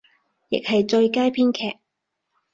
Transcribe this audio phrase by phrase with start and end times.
[0.49, 1.77] 亦係最佳編劇